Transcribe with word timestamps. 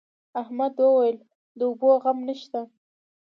احمد 0.41 0.73
وويل: 0.83 1.17
د 1.57 1.59
اوبو 1.67 1.89
غم 2.03 2.17
نشته. 2.27 2.61